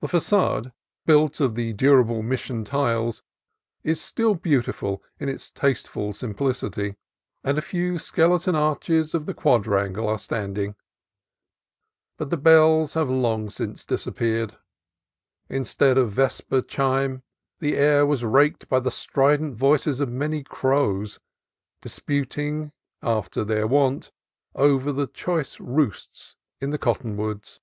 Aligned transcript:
The 0.00 0.08
facade, 0.08 0.72
built 1.04 1.38
of 1.38 1.54
the 1.54 1.74
durable 1.74 2.22
Mission 2.22 2.64
tiles, 2.64 3.22
is 3.84 4.00
still 4.00 4.34
beautiful 4.34 5.02
in 5.18 5.28
its 5.28 5.50
tasteful 5.50 6.14
sim 6.14 6.32
plicity, 6.34 6.96
and 7.44 7.58
a 7.58 7.60
few 7.60 7.98
skeleton 7.98 8.54
arches 8.56 9.12
of 9.14 9.26
the 9.26 9.34
quadrangle 9.34 10.08
are 10.08 10.18
standing; 10.18 10.76
but 12.16 12.30
the 12.30 12.38
bells 12.38 12.94
have 12.94 13.10
long 13.10 13.50
since 13.50 13.84
disap 13.84 14.16
peared. 14.16 14.56
Instead 15.50 15.98
of 15.98 16.10
vesper 16.10 16.62
chime, 16.62 17.22
the 17.58 17.76
air 17.76 18.06
was 18.06 18.24
raked 18.24 18.66
by 18.66 18.80
the 18.80 18.90
strident 18.90 19.56
voices 19.56 20.00
of 20.00 20.08
many 20.08 20.42
crows, 20.42 21.20
disputing, 21.82 22.72
af 23.02 23.28
ter 23.30 23.44
their 23.44 23.66
wont, 23.66 24.10
over 24.54 24.90
the 24.90 25.06
choice 25.06 25.60
roosts 25.60 26.34
in 26.62 26.70
the 26.70 26.78
cotton 26.78 27.18
woods. 27.18 27.60